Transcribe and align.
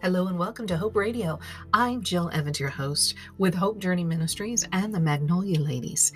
Hello 0.00 0.28
and 0.28 0.38
welcome 0.38 0.64
to 0.68 0.76
Hope 0.76 0.94
Radio. 0.94 1.40
I'm 1.74 2.02
Jill 2.02 2.30
Evans, 2.32 2.60
your 2.60 2.68
host 2.68 3.16
with 3.36 3.52
Hope 3.52 3.80
Journey 3.80 4.04
Ministries 4.04 4.64
and 4.70 4.94
the 4.94 5.00
Magnolia 5.00 5.58
Ladies. 5.58 6.12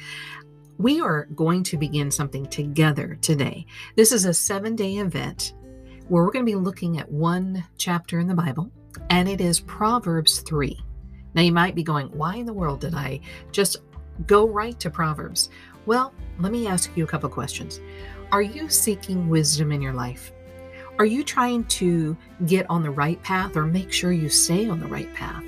We 0.78 1.00
are 1.00 1.24
going 1.34 1.64
to 1.64 1.76
begin 1.76 2.08
something 2.08 2.46
together 2.46 3.18
today. 3.20 3.66
This 3.96 4.12
is 4.12 4.24
a 4.24 4.32
seven 4.32 4.76
day 4.76 4.98
event 4.98 5.54
where 6.06 6.22
we're 6.22 6.30
going 6.30 6.46
to 6.46 6.52
be 6.52 6.54
looking 6.54 7.00
at 7.00 7.10
one 7.10 7.64
chapter 7.76 8.20
in 8.20 8.28
the 8.28 8.36
Bible, 8.36 8.70
and 9.10 9.28
it 9.28 9.40
is 9.40 9.58
Proverbs 9.58 10.42
3. 10.42 10.78
Now, 11.34 11.42
you 11.42 11.52
might 11.52 11.74
be 11.74 11.82
going, 11.82 12.06
why 12.16 12.36
in 12.36 12.46
the 12.46 12.52
world 12.52 12.82
did 12.82 12.94
I 12.94 13.18
just 13.50 13.78
go 14.28 14.46
right 14.46 14.78
to 14.78 14.90
Proverbs? 14.90 15.50
Well, 15.86 16.14
let 16.38 16.52
me 16.52 16.68
ask 16.68 16.96
you 16.96 17.02
a 17.02 17.08
couple 17.08 17.28
questions. 17.30 17.80
Are 18.30 18.42
you 18.42 18.68
seeking 18.68 19.28
wisdom 19.28 19.72
in 19.72 19.82
your 19.82 19.92
life? 19.92 20.30
Are 20.98 21.06
you 21.06 21.24
trying 21.24 21.64
to 21.64 22.16
get 22.46 22.68
on 22.68 22.82
the 22.82 22.90
right 22.90 23.20
path 23.22 23.56
or 23.56 23.64
make 23.64 23.92
sure 23.92 24.12
you 24.12 24.28
stay 24.28 24.68
on 24.68 24.78
the 24.78 24.86
right 24.86 25.12
path? 25.14 25.44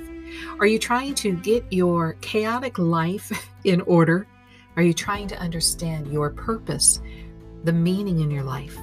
Are 0.59 0.65
you 0.65 0.79
trying 0.79 1.13
to 1.15 1.33
get 1.33 1.63
your 1.71 2.13
chaotic 2.21 2.79
life 2.79 3.31
in 3.63 3.81
order? 3.81 4.27
Are 4.75 4.81
you 4.81 4.93
trying 4.93 5.27
to 5.29 5.39
understand 5.39 6.11
your 6.11 6.31
purpose, 6.31 6.99
the 7.63 7.71
meaning 7.71 8.19
in 8.19 8.31
your 8.31 8.43
life, 8.43 8.77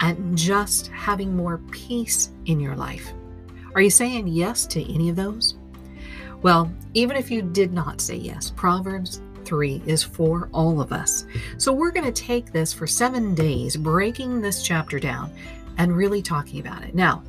and 0.00 0.36
just 0.36 0.88
having 0.88 1.34
more 1.34 1.58
peace 1.70 2.30
in 2.44 2.60
your 2.60 2.76
life? 2.76 3.12
Are 3.74 3.80
you 3.80 3.90
saying 3.90 4.28
yes 4.28 4.66
to 4.66 4.94
any 4.94 5.08
of 5.08 5.16
those? 5.16 5.56
Well, 6.42 6.70
even 6.92 7.16
if 7.16 7.30
you 7.30 7.40
did 7.40 7.72
not 7.72 8.00
say 8.00 8.16
yes, 8.16 8.50
Proverbs 8.50 9.22
3 9.44 9.82
is 9.86 10.02
for 10.02 10.48
all 10.52 10.80
of 10.80 10.92
us. 10.92 11.24
So 11.56 11.72
we're 11.72 11.90
going 11.90 12.12
to 12.12 12.22
take 12.22 12.52
this 12.52 12.72
for 12.72 12.86
seven 12.86 13.34
days, 13.34 13.76
breaking 13.76 14.40
this 14.40 14.62
chapter 14.62 15.00
down 15.00 15.32
and 15.78 15.96
really 15.96 16.22
talking 16.22 16.60
about 16.60 16.82
it. 16.82 16.94
Now, 16.94 17.22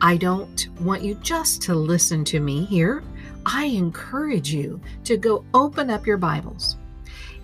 I 0.00 0.16
don't 0.16 0.68
want 0.80 1.02
you 1.02 1.14
just 1.16 1.62
to 1.62 1.74
listen 1.74 2.24
to 2.26 2.40
me 2.40 2.64
here. 2.64 3.02
I 3.44 3.66
encourage 3.66 4.52
you 4.52 4.80
to 5.04 5.16
go 5.16 5.44
open 5.54 5.90
up 5.90 6.06
your 6.06 6.16
Bibles. 6.16 6.76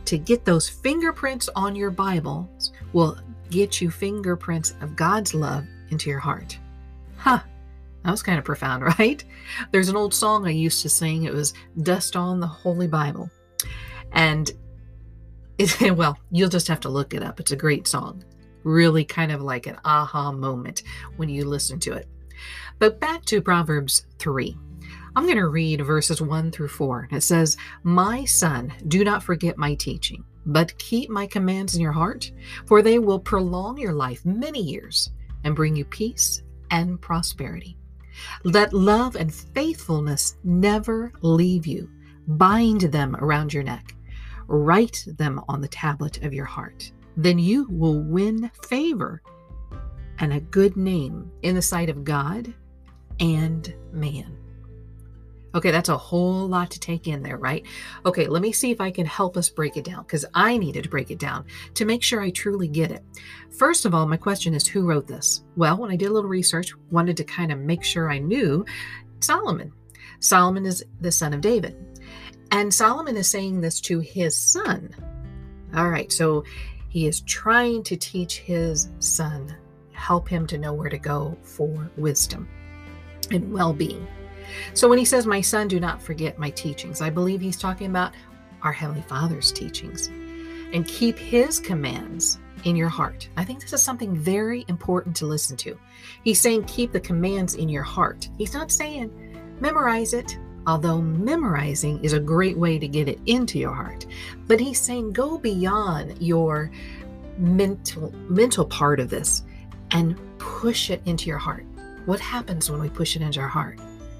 To 0.06 0.18
get 0.18 0.44
those 0.44 0.68
fingerprints 0.68 1.48
on 1.54 1.76
your 1.76 1.90
Bibles 1.90 2.72
will 2.92 3.16
get 3.50 3.80
you 3.80 3.90
fingerprints 3.90 4.74
of 4.80 4.96
God's 4.96 5.34
love 5.34 5.64
into 5.90 6.10
your 6.10 6.18
heart. 6.18 6.58
Huh. 7.16 7.40
That 8.04 8.10
was 8.10 8.22
kind 8.22 8.38
of 8.38 8.44
profound, 8.44 8.82
right? 8.98 9.24
There's 9.70 9.88
an 9.88 9.96
old 9.96 10.12
song 10.12 10.46
I 10.46 10.50
used 10.50 10.82
to 10.82 10.88
sing. 10.88 11.24
It 11.24 11.32
was 11.32 11.54
Dust 11.82 12.16
on 12.16 12.40
the 12.40 12.46
Holy 12.46 12.88
Bible. 12.88 13.30
And 14.10 14.50
it, 15.58 15.92
well, 15.96 16.18
you'll 16.30 16.48
just 16.48 16.68
have 16.68 16.80
to 16.80 16.88
look 16.88 17.14
it 17.14 17.22
up. 17.22 17.38
It's 17.38 17.52
a 17.52 17.56
great 17.56 17.86
song 17.86 18.24
really 18.64 19.04
kind 19.04 19.32
of 19.32 19.42
like 19.42 19.66
an 19.66 19.78
aha 19.84 20.32
moment 20.32 20.82
when 21.16 21.28
you 21.28 21.44
listen 21.44 21.78
to 21.80 21.92
it. 21.92 22.08
But 22.78 23.00
back 23.00 23.24
to 23.26 23.40
Proverbs 23.40 24.06
3. 24.18 24.56
I'm 25.14 25.24
going 25.24 25.36
to 25.36 25.48
read 25.48 25.84
verses 25.84 26.22
1 26.22 26.50
through 26.52 26.68
4. 26.68 27.08
It 27.12 27.22
says, 27.22 27.56
My 27.82 28.24
son, 28.24 28.72
do 28.88 29.04
not 29.04 29.22
forget 29.22 29.58
my 29.58 29.74
teaching, 29.74 30.24
but 30.46 30.76
keep 30.78 31.10
my 31.10 31.26
commands 31.26 31.74
in 31.74 31.82
your 31.82 31.92
heart, 31.92 32.32
for 32.66 32.80
they 32.80 32.98
will 32.98 33.20
prolong 33.20 33.76
your 33.76 33.92
life 33.92 34.24
many 34.24 34.60
years 34.60 35.10
and 35.44 35.54
bring 35.54 35.76
you 35.76 35.84
peace 35.84 36.42
and 36.70 37.00
prosperity. 37.00 37.76
Let 38.44 38.72
love 38.72 39.16
and 39.16 39.32
faithfulness 39.32 40.36
never 40.44 41.12
leave 41.20 41.66
you. 41.66 41.90
Bind 42.26 42.82
them 42.82 43.16
around 43.16 43.52
your 43.52 43.62
neck. 43.64 43.94
Write 44.46 45.04
them 45.06 45.40
on 45.48 45.60
the 45.60 45.68
tablet 45.68 46.24
of 46.24 46.32
your 46.32 46.44
heart 46.46 46.92
then 47.16 47.38
you 47.38 47.66
will 47.70 48.00
win 48.00 48.50
favor 48.68 49.22
and 50.18 50.32
a 50.32 50.40
good 50.40 50.76
name 50.76 51.30
in 51.42 51.54
the 51.54 51.62
sight 51.62 51.88
of 51.88 52.04
God 52.04 52.52
and 53.20 53.74
man. 53.92 54.36
Okay, 55.54 55.70
that's 55.70 55.90
a 55.90 55.98
whole 55.98 56.48
lot 56.48 56.70
to 56.70 56.80
take 56.80 57.06
in 57.06 57.22
there, 57.22 57.36
right? 57.36 57.64
Okay, 58.06 58.26
let 58.26 58.40
me 58.40 58.52
see 58.52 58.70
if 58.70 58.80
I 58.80 58.90
can 58.90 59.04
help 59.04 59.36
us 59.36 59.50
break 59.50 59.76
it 59.76 59.84
down 59.84 60.02
because 60.04 60.24
I 60.32 60.56
needed 60.56 60.84
to 60.84 60.88
break 60.88 61.10
it 61.10 61.18
down 61.18 61.44
to 61.74 61.84
make 61.84 62.02
sure 62.02 62.22
I 62.22 62.30
truly 62.30 62.68
get 62.68 62.90
it. 62.90 63.04
First 63.50 63.84
of 63.84 63.94
all, 63.94 64.06
my 64.06 64.16
question 64.16 64.54
is 64.54 64.66
who 64.66 64.86
wrote 64.86 65.06
this? 65.06 65.44
Well, 65.56 65.76
when 65.76 65.90
I 65.90 65.96
did 65.96 66.08
a 66.08 66.12
little 66.12 66.30
research, 66.30 66.72
wanted 66.90 67.18
to 67.18 67.24
kind 67.24 67.52
of 67.52 67.58
make 67.58 67.84
sure 67.84 68.10
I 68.10 68.18
knew 68.18 68.64
Solomon. 69.20 69.72
Solomon 70.20 70.64
is 70.64 70.84
the 71.00 71.12
son 71.12 71.34
of 71.34 71.42
David. 71.42 71.76
And 72.50 72.72
Solomon 72.72 73.16
is 73.16 73.28
saying 73.28 73.60
this 73.60 73.80
to 73.82 74.00
his 74.00 74.36
son. 74.36 74.94
All 75.74 75.90
right, 75.90 76.10
so 76.10 76.44
he 76.92 77.06
is 77.06 77.22
trying 77.22 77.82
to 77.84 77.96
teach 77.96 78.40
his 78.40 78.90
son, 78.98 79.56
help 79.92 80.28
him 80.28 80.46
to 80.46 80.58
know 80.58 80.74
where 80.74 80.90
to 80.90 80.98
go 80.98 81.34
for 81.42 81.90
wisdom 81.96 82.46
and 83.30 83.50
well 83.50 83.72
being. 83.72 84.06
So 84.74 84.90
when 84.90 84.98
he 84.98 85.06
says, 85.06 85.26
My 85.26 85.40
son, 85.40 85.68
do 85.68 85.80
not 85.80 86.02
forget 86.02 86.38
my 86.38 86.50
teachings, 86.50 87.00
I 87.00 87.08
believe 87.08 87.40
he's 87.40 87.56
talking 87.56 87.86
about 87.86 88.12
our 88.60 88.72
Heavenly 88.72 89.00
Father's 89.00 89.52
teachings 89.52 90.08
and 90.74 90.86
keep 90.86 91.16
his 91.16 91.58
commands 91.58 92.38
in 92.64 92.76
your 92.76 92.90
heart. 92.90 93.26
I 93.38 93.44
think 93.46 93.62
this 93.62 93.72
is 93.72 93.82
something 93.82 94.14
very 94.14 94.66
important 94.68 95.16
to 95.16 95.26
listen 95.26 95.56
to. 95.58 95.78
He's 96.24 96.42
saying, 96.42 96.64
Keep 96.64 96.92
the 96.92 97.00
commands 97.00 97.54
in 97.54 97.70
your 97.70 97.84
heart. 97.84 98.28
He's 98.36 98.52
not 98.52 98.70
saying, 98.70 99.56
Memorize 99.60 100.12
it, 100.12 100.36
although 100.66 101.00
memorizing 101.00 102.02
is 102.04 102.12
a 102.12 102.20
great 102.20 102.56
way 102.56 102.78
to 102.78 102.88
get 102.88 103.08
it 103.08 103.18
into 103.26 103.58
your 103.58 103.72
heart. 103.72 104.06
But 104.46 104.60
he's 104.60 104.80
saying 104.80 105.12
go 105.12 105.38
beyond 105.38 106.20
your 106.20 106.70
mental 107.38 108.12
mental 108.28 108.64
part 108.64 109.00
of 109.00 109.08
this 109.10 109.42
and 109.90 110.18
push 110.38 110.90
it 110.90 111.02
into 111.06 111.28
your 111.28 111.38
heart. 111.38 111.64
What 112.06 112.20
happens 112.20 112.70
when 112.70 112.80
we 112.80 112.88
push 112.88 113.16
it 113.16 113.22
into 113.22 113.40
our 113.40 113.48
heart? 113.48 113.78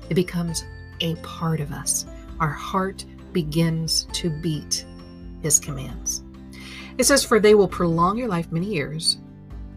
It 0.08 0.14
becomes 0.14 0.64
a 1.00 1.14
part 1.16 1.60
of 1.60 1.72
us. 1.72 2.06
Our 2.40 2.50
heart 2.50 3.04
begins 3.32 4.06
to 4.12 4.30
beat 4.30 4.84
his 5.42 5.58
commands. 5.58 6.22
It 6.98 7.04
says, 7.04 7.24
For 7.24 7.40
they 7.40 7.54
will 7.54 7.68
prolong 7.68 8.18
your 8.18 8.28
life 8.28 8.52
many 8.52 8.66
years 8.66 9.18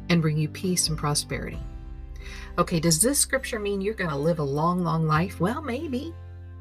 and 0.10 0.22
bring 0.22 0.38
you 0.38 0.50
peace 0.50 0.90
and 0.90 0.98
prosperity. 0.98 1.60
Okay, 2.58 2.80
does 2.80 3.02
this 3.02 3.20
scripture 3.20 3.60
mean 3.60 3.82
you're 3.82 3.94
going 3.94 4.10
to 4.10 4.16
live 4.16 4.40
a 4.40 4.44
long, 4.44 4.84
long 4.84 5.08
life? 5.08 5.40
Well, 5.40 5.62
maybe. 5.62 6.14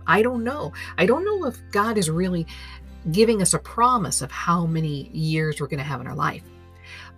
I 0.06 0.22
don't 0.22 0.44
know. 0.44 0.72
I 0.98 1.06
don't 1.06 1.24
know 1.24 1.46
if 1.46 1.58
God 1.70 1.98
is 1.98 2.10
really 2.10 2.46
giving 3.10 3.42
us 3.42 3.54
a 3.54 3.58
promise 3.58 4.22
of 4.22 4.30
how 4.30 4.66
many 4.66 5.08
years 5.10 5.60
we're 5.60 5.66
going 5.66 5.78
to 5.78 5.84
have 5.84 6.00
in 6.00 6.06
our 6.06 6.14
life. 6.14 6.42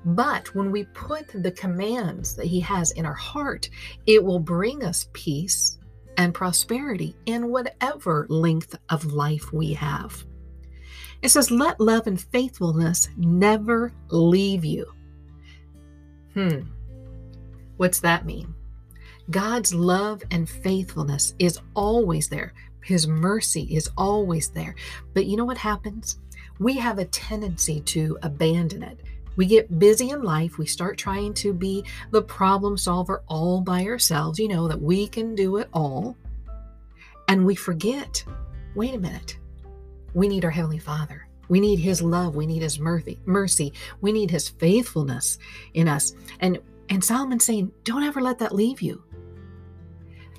But 0.04 0.54
when 0.54 0.70
we 0.70 0.84
put 0.84 1.28
the 1.42 1.50
commands 1.50 2.36
that 2.36 2.46
He 2.46 2.60
has 2.60 2.92
in 2.92 3.04
our 3.06 3.14
heart, 3.14 3.68
it 4.06 4.22
will 4.22 4.38
bring 4.38 4.84
us 4.84 5.08
peace 5.12 5.78
and 6.16 6.32
prosperity 6.32 7.16
in 7.26 7.50
whatever 7.50 8.26
length 8.28 8.74
of 8.88 9.04
life 9.12 9.52
we 9.52 9.72
have. 9.74 10.24
It 11.22 11.30
says, 11.30 11.50
Let 11.50 11.80
love 11.80 12.06
and 12.06 12.20
faithfulness 12.20 13.08
never 13.16 13.92
leave 14.08 14.64
you. 14.64 14.86
Hmm. 16.34 16.60
What's 17.76 18.00
that 18.00 18.26
mean? 18.26 18.54
God's 19.30 19.74
love 19.74 20.22
and 20.30 20.48
faithfulness 20.48 21.34
is 21.38 21.58
always 21.74 22.28
there. 22.28 22.54
His 22.86 23.08
mercy 23.08 23.62
is 23.74 23.90
always 23.98 24.48
there. 24.48 24.76
But 25.12 25.26
you 25.26 25.36
know 25.36 25.44
what 25.44 25.58
happens? 25.58 26.20
We 26.60 26.74
have 26.74 27.00
a 27.00 27.04
tendency 27.06 27.80
to 27.80 28.16
abandon 28.22 28.84
it. 28.84 29.00
We 29.34 29.46
get 29.46 29.80
busy 29.80 30.10
in 30.10 30.22
life. 30.22 30.56
We 30.56 30.66
start 30.66 30.96
trying 30.96 31.34
to 31.34 31.52
be 31.52 31.84
the 32.12 32.22
problem 32.22 32.76
solver 32.76 33.24
all 33.26 33.60
by 33.60 33.84
ourselves, 33.86 34.38
you 34.38 34.46
know, 34.46 34.68
that 34.68 34.80
we 34.80 35.08
can 35.08 35.34
do 35.34 35.56
it 35.56 35.68
all. 35.72 36.16
And 37.26 37.44
we 37.44 37.56
forget 37.56 38.24
wait 38.76 38.94
a 38.94 38.98
minute. 38.98 39.36
We 40.14 40.28
need 40.28 40.44
our 40.44 40.50
Heavenly 40.52 40.78
Father. 40.78 41.26
We 41.48 41.58
need 41.58 41.80
His 41.80 42.00
love. 42.00 42.36
We 42.36 42.46
need 42.46 42.62
His 42.62 42.78
mercy. 42.78 43.18
Mercy. 43.24 43.72
We 44.00 44.12
need 44.12 44.30
His 44.30 44.48
faithfulness 44.48 45.38
in 45.74 45.88
us. 45.88 46.14
And 46.38 46.60
and 46.88 47.02
Solomon's 47.02 47.42
saying, 47.42 47.72
don't 47.82 48.04
ever 48.04 48.20
let 48.22 48.38
that 48.38 48.54
leave 48.54 48.80
you. 48.80 49.02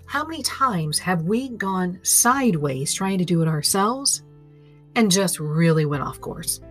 How 0.07 0.23
many 0.23 0.41
times 0.41 0.99
have 0.99 1.23
we 1.23 1.49
gone 1.49 1.99
sideways 2.01 2.93
trying 2.93 3.17
to 3.17 3.25
do 3.25 3.41
it 3.41 3.47
ourselves 3.49 4.23
and 4.95 5.11
just 5.11 5.37
really 5.37 5.83
went 5.85 6.01
off 6.01 6.21
course? 6.21 6.61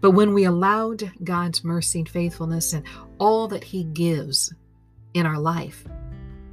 But 0.00 0.12
when 0.12 0.32
we 0.32 0.44
allowed 0.44 1.10
God's 1.24 1.64
mercy 1.64 1.98
and 1.98 2.08
faithfulness 2.08 2.74
and 2.74 2.86
all 3.18 3.48
that 3.48 3.64
He 3.64 3.82
gives 3.82 4.54
in 5.14 5.26
our 5.26 5.40
life, 5.40 5.84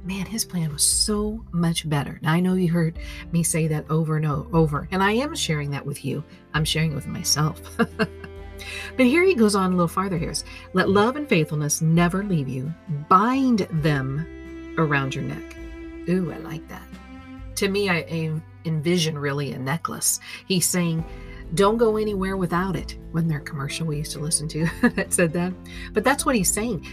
man, 0.02 0.26
His 0.26 0.44
plan 0.44 0.72
was 0.72 0.84
so 0.84 1.44
much 1.52 1.88
better. 1.88 2.18
Now, 2.22 2.32
I 2.32 2.40
know 2.40 2.54
you 2.54 2.72
heard 2.72 2.98
me 3.30 3.44
say 3.44 3.68
that 3.68 3.88
over 3.88 4.16
and 4.16 4.26
over, 4.26 4.88
and 4.90 5.04
I 5.04 5.12
am 5.12 5.32
sharing 5.36 5.70
that 5.70 5.86
with 5.86 6.04
you. 6.04 6.24
I'm 6.54 6.64
sharing 6.64 6.90
it 6.90 6.96
with 6.96 7.06
myself. 7.06 7.62
but 7.76 9.06
here 9.06 9.22
he 9.22 9.34
goes 9.36 9.54
on 9.54 9.72
a 9.72 9.76
little 9.76 9.86
farther 9.86 10.18
here. 10.18 10.34
Let 10.72 10.90
love 10.90 11.14
and 11.14 11.28
faithfulness 11.28 11.82
never 11.82 12.24
leave 12.24 12.48
you. 12.48 12.74
Bind 13.08 13.60
them 13.70 14.74
around 14.76 15.14
your 15.14 15.22
neck. 15.22 15.55
Ooh, 16.08 16.32
I 16.32 16.38
like 16.38 16.66
that. 16.68 16.82
To 17.56 17.68
me, 17.68 17.88
I, 17.88 18.40
envision 18.64 19.16
really 19.16 19.52
a 19.52 19.58
necklace. 19.58 20.20
He's 20.46 20.66
saying, 20.66 21.04
don't 21.54 21.76
go 21.76 21.96
anywhere 21.96 22.36
without 22.36 22.76
it. 22.76 22.98
Wasn't 23.12 23.30
there 23.30 23.38
a 23.38 23.44
commercial 23.44 23.86
we 23.86 23.98
used 23.98 24.12
to 24.12 24.18
listen 24.18 24.48
to 24.48 24.66
that 24.94 25.12
said 25.12 25.32
that? 25.34 25.52
But 25.92 26.04
that's 26.04 26.26
what 26.26 26.34
he's 26.34 26.52
saying. 26.52 26.86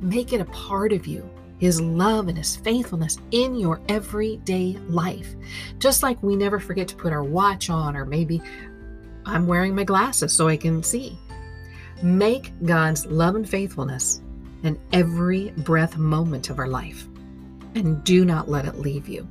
Make 0.00 0.32
it 0.32 0.40
a 0.40 0.46
part 0.46 0.92
of 0.92 1.06
you. 1.06 1.28
His 1.58 1.80
love 1.80 2.26
and 2.26 2.36
His 2.36 2.56
faithfulness 2.56 3.18
in 3.30 3.54
your 3.54 3.80
everyday 3.88 4.76
life. 4.88 5.36
Just 5.78 6.02
like 6.02 6.20
we 6.20 6.34
never 6.34 6.58
forget 6.58 6.88
to 6.88 6.96
put 6.96 7.12
our 7.12 7.22
watch 7.22 7.70
on, 7.70 7.96
or 7.96 8.04
maybe 8.04 8.42
I'm 9.24 9.46
wearing 9.46 9.72
my 9.72 9.84
glasses 9.84 10.32
so 10.32 10.48
I 10.48 10.56
can 10.56 10.82
see. 10.82 11.16
Make 12.02 12.52
God's 12.64 13.06
love 13.06 13.36
and 13.36 13.48
faithfulness 13.48 14.22
in 14.64 14.76
every 14.92 15.50
breath 15.58 15.96
moment 15.96 16.50
of 16.50 16.58
our 16.58 16.66
life, 16.66 17.06
and 17.74 18.02
do 18.04 18.24
not 18.24 18.48
let 18.48 18.64
it 18.64 18.78
leave 18.78 19.08
you. 19.08 19.28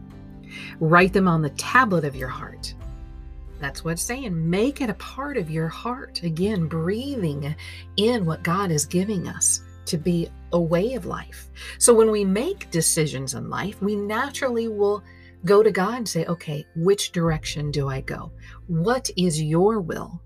Write 0.80 1.14
them 1.14 1.28
on 1.28 1.42
the 1.42 1.50
tablet 1.52 2.04
of 2.04 2.16
your 2.16 2.28
heart. 2.28 2.74
That's 3.60 3.84
what 3.84 3.92
it's 3.92 4.02
saying. 4.02 4.50
Make 4.50 4.82
it 4.82 4.90
a 4.90 4.96
part 4.96 5.38
of 5.38 5.52
your 5.52 5.68
heart. 5.68 6.24
Again, 6.24 6.68
breathing 6.68 7.56
in 7.98 8.26
what 8.26 8.44
God 8.44 8.72
is 8.72 8.86
giving 8.86 9.28
us 9.28 9.62
to 9.86 9.98
be 9.98 10.30
a 10.52 10.60
way 10.60 10.96
of 10.96 11.06
life. 11.06 11.50
So 11.78 11.94
when 11.94 12.12
we 12.12 12.26
make 12.26 12.72
decisions 12.72 13.36
in 13.36 13.50
life, 13.50 13.82
we 13.82 13.96
naturally 13.96 14.68
will 14.68 15.04
go 15.46 15.64
to 15.64 15.72
God 15.72 15.98
and 15.98 16.10
say, 16.10 16.26
okay, 16.26 16.66
which 16.76 17.12
direction 17.12 17.72
do 17.72 17.88
I 17.88 18.02
go? 18.02 18.32
What 18.68 19.10
is 19.16 19.42
your 19.42 19.80
will 19.80 20.22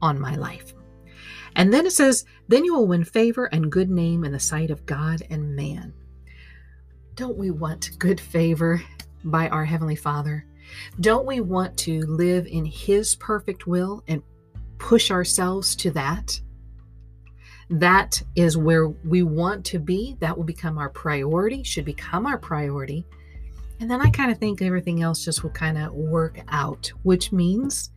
on 0.00 0.20
my 0.20 0.36
life? 0.36 0.72
And 1.56 1.72
then 1.72 1.86
it 1.86 1.92
says, 1.92 2.24
then 2.48 2.64
you 2.64 2.74
will 2.74 2.86
win 2.86 3.04
favor 3.04 3.46
and 3.46 3.72
good 3.72 3.90
name 3.90 4.24
in 4.24 4.32
the 4.32 4.40
sight 4.40 4.70
of 4.70 4.86
God 4.86 5.22
and 5.30 5.56
man. 5.56 5.92
Don't 7.16 7.38
we 7.38 7.50
want 7.50 7.98
good 7.98 8.20
favor 8.20 8.82
by 9.24 9.48
our 9.48 9.64
Heavenly 9.64 9.96
Father? 9.96 10.44
Don't 11.00 11.24
we 11.24 11.40
want 11.40 11.74
to 11.78 12.02
live 12.02 12.46
in 12.46 12.66
His 12.66 13.14
perfect 13.14 13.66
will 13.66 14.04
and 14.06 14.22
push 14.76 15.10
ourselves 15.10 15.74
to 15.76 15.90
that? 15.92 16.38
That 17.70 18.22
is 18.36 18.58
where 18.58 18.88
we 18.88 19.22
want 19.22 19.64
to 19.66 19.78
be. 19.78 20.18
That 20.20 20.36
will 20.36 20.44
become 20.44 20.76
our 20.76 20.90
priority, 20.90 21.62
should 21.62 21.86
become 21.86 22.26
our 22.26 22.36
priority. 22.36 23.06
And 23.80 23.90
then 23.90 24.02
I 24.02 24.10
kind 24.10 24.30
of 24.30 24.36
think 24.36 24.60
everything 24.60 25.00
else 25.00 25.24
just 25.24 25.42
will 25.42 25.50
kind 25.50 25.78
of 25.78 25.94
work 25.94 26.38
out, 26.48 26.92
which 27.02 27.32
means 27.32 27.92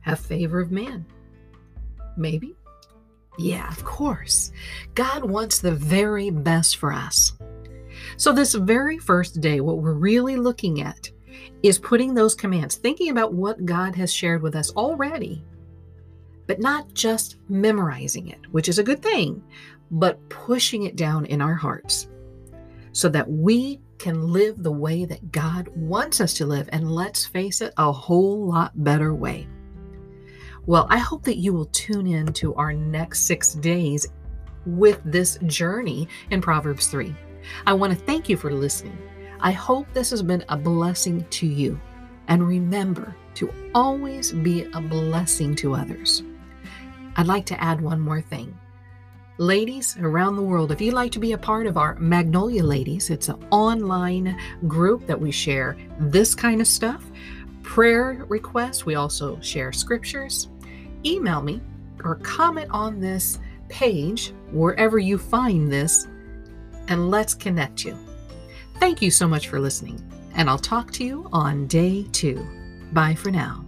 have 0.00 0.20
favor 0.20 0.60
of 0.60 0.70
man. 0.70 1.06
Maybe. 2.18 2.54
Yeah, 3.38 3.68
of 3.68 3.82
course. 3.82 4.52
God 4.94 5.24
wants 5.24 5.58
the 5.58 5.72
very 5.72 6.28
best 6.28 6.76
for 6.76 6.92
us. 6.92 7.32
So, 8.16 8.32
this 8.32 8.54
very 8.54 8.98
first 8.98 9.40
day, 9.40 9.60
what 9.60 9.78
we're 9.78 9.94
really 9.94 10.36
looking 10.36 10.80
at 10.80 11.10
is 11.62 11.78
putting 11.78 12.14
those 12.14 12.34
commands, 12.34 12.76
thinking 12.76 13.10
about 13.10 13.34
what 13.34 13.64
God 13.64 13.94
has 13.96 14.12
shared 14.12 14.42
with 14.42 14.54
us 14.54 14.70
already, 14.72 15.44
but 16.46 16.60
not 16.60 16.92
just 16.94 17.36
memorizing 17.48 18.28
it, 18.28 18.40
which 18.52 18.68
is 18.68 18.78
a 18.78 18.84
good 18.84 19.02
thing, 19.02 19.42
but 19.90 20.26
pushing 20.28 20.84
it 20.84 20.96
down 20.96 21.26
in 21.26 21.40
our 21.40 21.54
hearts 21.54 22.08
so 22.92 23.08
that 23.08 23.30
we 23.30 23.80
can 23.98 24.32
live 24.32 24.62
the 24.62 24.72
way 24.72 25.04
that 25.04 25.32
God 25.32 25.68
wants 25.74 26.20
us 26.20 26.34
to 26.34 26.46
live. 26.46 26.68
And 26.72 26.90
let's 26.90 27.26
face 27.26 27.60
it, 27.60 27.72
a 27.76 27.92
whole 27.92 28.46
lot 28.46 28.72
better 28.84 29.14
way. 29.14 29.46
Well, 30.66 30.86
I 30.90 30.98
hope 30.98 31.22
that 31.24 31.36
you 31.36 31.52
will 31.52 31.66
tune 31.66 32.06
in 32.06 32.32
to 32.34 32.54
our 32.54 32.72
next 32.72 33.20
six 33.20 33.54
days 33.54 34.08
with 34.64 35.00
this 35.04 35.38
journey 35.46 36.08
in 36.30 36.40
Proverbs 36.40 36.88
3. 36.88 37.14
I 37.66 37.72
want 37.74 37.92
to 37.92 37.98
thank 37.98 38.28
you 38.28 38.36
for 38.36 38.52
listening. 38.52 38.98
I 39.40 39.52
hope 39.52 39.86
this 39.92 40.10
has 40.10 40.22
been 40.22 40.44
a 40.48 40.56
blessing 40.56 41.24
to 41.30 41.46
you. 41.46 41.80
And 42.28 42.46
remember 42.46 43.14
to 43.34 43.52
always 43.74 44.32
be 44.32 44.64
a 44.74 44.80
blessing 44.80 45.54
to 45.56 45.74
others. 45.74 46.22
I'd 47.16 47.26
like 47.26 47.46
to 47.46 47.62
add 47.62 47.80
one 47.80 48.00
more 48.00 48.20
thing. 48.20 48.58
Ladies 49.38 49.96
around 50.00 50.36
the 50.36 50.42
world, 50.42 50.72
if 50.72 50.80
you'd 50.80 50.94
like 50.94 51.12
to 51.12 51.18
be 51.18 51.32
a 51.32 51.38
part 51.38 51.66
of 51.66 51.76
our 51.76 51.94
Magnolia 51.96 52.64
Ladies, 52.64 53.10
it's 53.10 53.28
an 53.28 53.46
online 53.50 54.38
group 54.66 55.06
that 55.06 55.20
we 55.20 55.30
share 55.30 55.76
this 56.00 56.34
kind 56.34 56.60
of 56.60 56.66
stuff, 56.66 57.04
prayer 57.62 58.24
requests. 58.28 58.86
We 58.86 58.94
also 58.94 59.38
share 59.40 59.72
scriptures. 59.72 60.48
Email 61.04 61.42
me 61.42 61.60
or 62.02 62.16
comment 62.16 62.70
on 62.70 62.98
this 62.98 63.38
page 63.68 64.32
wherever 64.52 64.98
you 64.98 65.18
find 65.18 65.70
this, 65.70 66.06
and 66.88 67.10
let's 67.10 67.34
connect 67.34 67.84
you. 67.84 67.96
Thank 68.78 69.00
you 69.00 69.10
so 69.10 69.26
much 69.26 69.48
for 69.48 69.58
listening, 69.60 70.02
and 70.34 70.48
I'll 70.50 70.58
talk 70.58 70.92
to 70.92 71.04
you 71.04 71.28
on 71.32 71.66
day 71.66 72.06
two. 72.12 72.46
Bye 72.92 73.14
for 73.14 73.30
now. 73.30 73.64